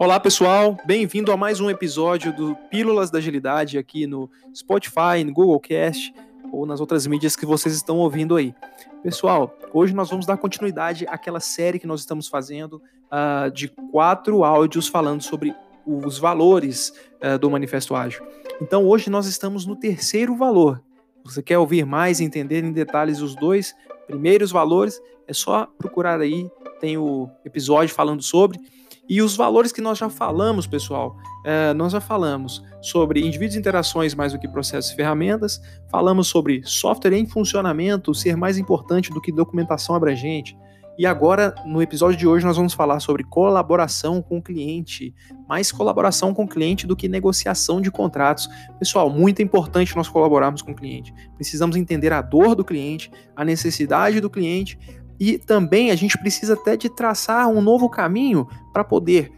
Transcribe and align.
Olá, 0.00 0.20
pessoal. 0.20 0.78
Bem-vindo 0.86 1.32
a 1.32 1.36
mais 1.36 1.58
um 1.58 1.68
episódio 1.68 2.32
do 2.32 2.54
Pílulas 2.70 3.10
da 3.10 3.18
Agilidade 3.18 3.76
aqui 3.76 4.06
no 4.06 4.30
Spotify, 4.54 5.24
no 5.26 5.32
Google 5.32 5.58
Cast 5.58 6.14
ou 6.52 6.64
nas 6.64 6.78
outras 6.78 7.04
mídias 7.04 7.34
que 7.34 7.44
vocês 7.44 7.74
estão 7.74 7.98
ouvindo 7.98 8.36
aí. 8.36 8.54
Pessoal, 9.02 9.52
hoje 9.72 9.92
nós 9.92 10.08
vamos 10.08 10.24
dar 10.24 10.36
continuidade 10.36 11.04
àquela 11.08 11.40
série 11.40 11.80
que 11.80 11.86
nós 11.86 11.98
estamos 11.98 12.28
fazendo 12.28 12.80
uh, 13.10 13.50
de 13.50 13.66
quatro 13.90 14.44
áudios 14.44 14.86
falando 14.86 15.20
sobre 15.20 15.52
os 15.84 16.16
valores 16.16 16.92
uh, 17.20 17.36
do 17.36 17.50
Manifesto 17.50 17.96
Ágil. 17.96 18.24
Então, 18.62 18.86
hoje 18.86 19.10
nós 19.10 19.26
estamos 19.26 19.66
no 19.66 19.74
terceiro 19.74 20.36
valor. 20.36 20.80
Você 21.24 21.42
quer 21.42 21.58
ouvir 21.58 21.84
mais 21.84 22.20
e 22.20 22.24
entender 22.24 22.62
em 22.62 22.70
detalhes 22.70 23.20
os 23.20 23.34
dois 23.34 23.74
primeiros 24.06 24.52
valores? 24.52 25.02
É 25.26 25.32
só 25.32 25.66
procurar 25.76 26.20
aí, 26.20 26.48
tem 26.80 26.96
o 26.96 27.28
episódio 27.44 27.92
falando 27.92 28.22
sobre. 28.22 28.60
E 29.08 29.22
os 29.22 29.34
valores 29.34 29.72
que 29.72 29.80
nós 29.80 29.96
já 29.96 30.10
falamos, 30.10 30.66
pessoal, 30.66 31.16
é, 31.44 31.72
nós 31.72 31.92
já 31.92 32.00
falamos 32.00 32.62
sobre 32.82 33.20
indivíduos 33.20 33.56
e 33.56 33.58
interações 33.58 34.14
mais 34.14 34.32
do 34.32 34.38
que 34.38 34.46
processos 34.46 34.92
e 34.92 34.96
ferramentas, 34.96 35.60
falamos 35.90 36.28
sobre 36.28 36.62
software 36.64 37.14
em 37.14 37.26
funcionamento 37.26 38.14
ser 38.14 38.36
mais 38.36 38.58
importante 38.58 39.10
do 39.10 39.20
que 39.20 39.32
documentação 39.32 39.94
abrangente. 39.94 40.54
E 40.98 41.06
agora, 41.06 41.54
no 41.64 41.80
episódio 41.80 42.18
de 42.18 42.26
hoje, 42.26 42.44
nós 42.44 42.56
vamos 42.56 42.74
falar 42.74 42.98
sobre 42.98 43.22
colaboração 43.22 44.20
com 44.20 44.38
o 44.38 44.42
cliente. 44.42 45.14
Mais 45.48 45.70
colaboração 45.70 46.34
com 46.34 46.42
o 46.42 46.48
cliente 46.48 46.88
do 46.88 46.96
que 46.96 47.08
negociação 47.08 47.80
de 47.80 47.88
contratos. 47.88 48.48
Pessoal, 48.80 49.08
muito 49.08 49.40
importante 49.40 49.94
nós 49.94 50.08
colaborarmos 50.08 50.60
com 50.60 50.72
o 50.72 50.74
cliente. 50.74 51.14
Precisamos 51.36 51.76
entender 51.76 52.12
a 52.12 52.20
dor 52.20 52.56
do 52.56 52.64
cliente, 52.64 53.12
a 53.36 53.44
necessidade 53.44 54.20
do 54.20 54.28
cliente 54.28 54.76
e 55.18 55.38
também 55.38 55.90
a 55.90 55.96
gente 55.96 56.16
precisa 56.18 56.54
até 56.54 56.76
de 56.76 56.88
traçar 56.88 57.48
um 57.48 57.60
novo 57.60 57.88
caminho 57.88 58.46
para 58.72 58.84
poder 58.84 59.32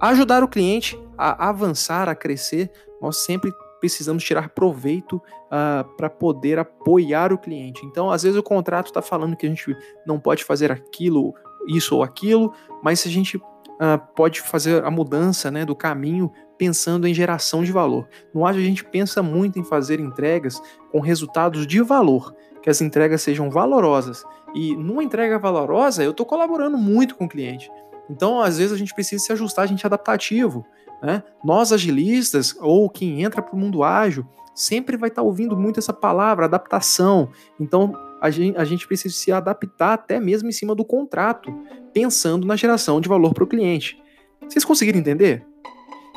ajudar 0.00 0.42
o 0.42 0.48
cliente 0.48 0.98
a 1.16 1.48
avançar, 1.48 2.08
a 2.08 2.14
crescer. 2.14 2.70
Nós 3.00 3.18
sempre 3.18 3.52
precisamos 3.80 4.22
tirar 4.22 4.50
proveito 4.50 5.16
uh, 5.16 5.22
ah, 5.50 5.84
para 5.96 6.08
poder 6.08 6.56
apoiar 6.58 7.32
o 7.32 7.38
cliente. 7.38 7.84
Então, 7.84 8.10
às 8.10 8.22
vezes 8.22 8.38
o 8.38 8.42
contrato 8.42 8.86
está 8.86 9.02
falando 9.02 9.36
que 9.36 9.44
a 9.44 9.48
gente 9.48 9.76
não 10.06 10.20
pode 10.20 10.44
fazer 10.44 10.70
aquilo, 10.70 11.34
isso 11.66 11.96
ou 11.96 12.02
aquilo, 12.04 12.52
mas 12.80 13.00
se 13.00 13.08
a 13.08 13.10
gente 13.10 13.36
uh, 13.36 13.98
pode 14.14 14.40
fazer 14.40 14.84
a 14.84 14.90
mudança 14.90 15.50
né, 15.50 15.64
do 15.64 15.74
caminho 15.74 16.30
pensando 16.62 17.08
em 17.08 17.12
geração 17.12 17.64
de 17.64 17.72
valor. 17.72 18.06
No 18.32 18.46
ágil 18.46 18.62
a 18.62 18.64
gente 18.64 18.84
pensa 18.84 19.20
muito 19.20 19.58
em 19.58 19.64
fazer 19.64 19.98
entregas 19.98 20.62
com 20.92 21.00
resultados 21.00 21.66
de 21.66 21.82
valor, 21.82 22.32
que 22.62 22.70
as 22.70 22.80
entregas 22.80 23.20
sejam 23.20 23.50
valorosas. 23.50 24.24
E 24.54 24.76
numa 24.76 25.02
entrega 25.02 25.40
valorosa, 25.40 26.04
eu 26.04 26.12
estou 26.12 26.24
colaborando 26.24 26.78
muito 26.78 27.16
com 27.16 27.24
o 27.24 27.28
cliente. 27.28 27.68
Então, 28.08 28.40
às 28.40 28.58
vezes, 28.58 28.72
a 28.72 28.76
gente 28.76 28.94
precisa 28.94 29.24
se 29.24 29.32
ajustar, 29.32 29.64
a 29.64 29.66
gente 29.66 29.84
é 29.84 29.88
adaptativo. 29.88 30.64
Né? 31.02 31.24
Nós, 31.44 31.72
agilistas, 31.72 32.54
ou 32.60 32.88
quem 32.88 33.24
entra 33.24 33.42
para 33.42 33.56
o 33.56 33.58
mundo 33.58 33.82
ágil, 33.82 34.24
sempre 34.54 34.96
vai 34.96 35.08
estar 35.08 35.22
tá 35.22 35.26
ouvindo 35.26 35.56
muito 35.56 35.80
essa 35.80 35.92
palavra, 35.92 36.44
adaptação. 36.44 37.28
Então, 37.58 37.92
a 38.20 38.30
gente, 38.30 38.56
a 38.56 38.64
gente 38.64 38.86
precisa 38.86 39.16
se 39.16 39.32
adaptar 39.32 39.94
até 39.94 40.20
mesmo 40.20 40.48
em 40.48 40.52
cima 40.52 40.76
do 40.76 40.84
contrato, 40.84 41.52
pensando 41.92 42.46
na 42.46 42.54
geração 42.54 43.00
de 43.00 43.08
valor 43.08 43.34
para 43.34 43.42
o 43.42 43.48
cliente. 43.48 44.00
Vocês 44.48 44.64
conseguiram 44.64 45.00
entender? 45.00 45.44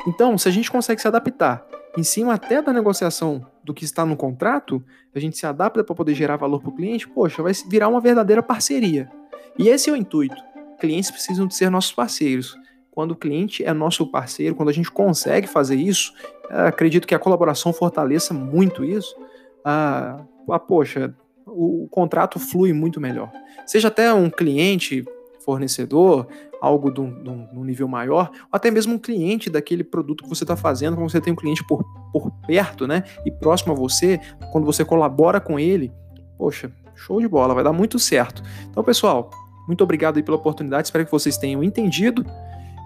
Então, 0.06 0.38
se 0.38 0.48
a 0.48 0.52
gente 0.52 0.70
consegue 0.70 1.00
se 1.00 1.08
adaptar 1.08 1.66
em 1.96 2.02
cima 2.02 2.34
até 2.34 2.62
da 2.62 2.72
negociação 2.72 3.44
do 3.64 3.74
que 3.74 3.84
está 3.84 4.04
no 4.04 4.16
contrato, 4.16 4.84
a 5.14 5.18
gente 5.18 5.36
se 5.36 5.46
adapta 5.46 5.82
para 5.82 5.94
poder 5.94 6.14
gerar 6.14 6.36
valor 6.36 6.60
para 6.60 6.68
o 6.68 6.74
cliente, 6.74 7.08
poxa, 7.08 7.42
vai 7.42 7.52
virar 7.68 7.88
uma 7.88 8.00
verdadeira 8.00 8.42
parceria. 8.42 9.10
E 9.58 9.68
esse 9.68 9.90
é 9.90 9.92
o 9.92 9.96
intuito. 9.96 10.36
Clientes 10.78 11.10
precisam 11.10 11.46
de 11.46 11.54
ser 11.54 11.70
nossos 11.70 11.92
parceiros. 11.92 12.56
Quando 12.90 13.12
o 13.12 13.16
cliente 13.16 13.64
é 13.64 13.72
nosso 13.72 14.06
parceiro, 14.06 14.54
quando 14.54 14.68
a 14.68 14.72
gente 14.72 14.90
consegue 14.90 15.46
fazer 15.46 15.76
isso, 15.76 16.12
acredito 16.48 17.06
que 17.06 17.14
a 17.14 17.18
colaboração 17.18 17.72
fortaleça 17.72 18.32
muito 18.32 18.84
isso. 18.84 19.16
Ah, 19.64 20.24
ah, 20.50 20.58
poxa, 20.58 21.14
o, 21.46 21.84
o 21.84 21.88
contrato 21.88 22.38
flui 22.38 22.72
muito 22.72 23.00
melhor. 23.00 23.30
Seja 23.66 23.88
até 23.88 24.12
um 24.12 24.30
cliente 24.30 25.04
fornecedor, 25.40 26.26
algo 26.66 26.90
de 26.90 27.00
um, 27.00 27.64
nível 27.64 27.88
maior, 27.88 28.30
ou 28.42 28.48
até 28.52 28.70
mesmo 28.70 28.94
um 28.94 28.98
cliente 28.98 29.48
daquele 29.48 29.84
produto 29.84 30.24
que 30.24 30.28
você 30.28 30.44
está 30.44 30.56
fazendo, 30.56 30.96
quando 30.96 31.10
você 31.10 31.20
tem 31.20 31.32
um 31.32 31.36
cliente 31.36 31.64
por, 31.66 31.84
por 32.12 32.30
perto, 32.46 32.86
né, 32.86 33.04
e 33.24 33.30
próximo 33.30 33.72
a 33.72 33.76
você, 33.76 34.20
quando 34.52 34.64
você 34.64 34.84
colabora 34.84 35.40
com 35.40 35.58
ele, 35.58 35.92
poxa, 36.36 36.70
show 36.94 37.20
de 37.20 37.28
bola, 37.28 37.54
vai 37.54 37.62
dar 37.62 37.72
muito 37.72 37.98
certo. 37.98 38.42
Então, 38.68 38.82
pessoal, 38.82 39.30
muito 39.68 39.82
obrigado 39.84 40.16
aí 40.16 40.22
pela 40.22 40.36
oportunidade, 40.36 40.88
espero 40.88 41.04
que 41.04 41.10
vocês 41.10 41.36
tenham 41.36 41.62
entendido. 41.62 42.24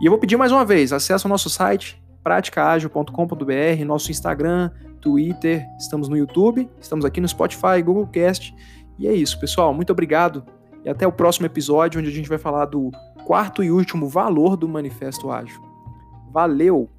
E 0.01 0.07
eu 0.07 0.11
vou 0.11 0.19
pedir 0.19 0.37
mais 0.37 0.53
uma 0.53 0.65
vez, 0.65 0.93
acesse 0.93 1.27
o 1.27 1.29
nosso 1.29 1.49
site, 1.51 2.03
praticaagil.com.br, 2.23 3.85
nosso 3.87 4.11
Instagram, 4.11 4.71
Twitter, 5.01 5.67
estamos 5.79 6.09
no 6.09 6.17
YouTube, 6.17 6.69
estamos 6.81 7.05
aqui 7.05 7.21
no 7.21 7.29
Spotify, 7.29 7.83
Google 7.85 8.07
Cast. 8.07 8.55
E 8.99 9.07
é 9.07 9.13
isso, 9.13 9.41
pessoal. 9.41 9.73
Muito 9.73 9.91
obrigado 9.91 10.45
e 10.85 10.89
até 10.89 11.07
o 11.07 11.13
próximo 11.13 11.47
episódio, 11.47 12.01
onde 12.01 12.09
a 12.09 12.13
gente 12.13 12.29
vai 12.29 12.39
falar 12.39 12.67
do 12.67 12.91
quarto 13.31 13.63
e 13.63 13.71
último 13.71 14.09
valor 14.09 14.57
do 14.57 14.67
Manifesto 14.67 15.31
Ágil. 15.31 15.63
Valeu! 16.33 16.91